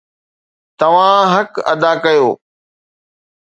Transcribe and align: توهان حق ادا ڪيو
توهان 0.79 1.23
حق 1.33 1.51
ادا 1.71 1.91
ڪيو 2.03 2.27